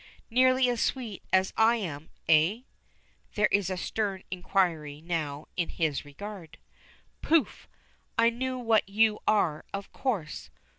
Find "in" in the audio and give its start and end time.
5.55-5.69